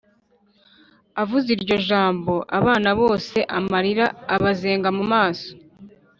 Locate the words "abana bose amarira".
2.57-4.05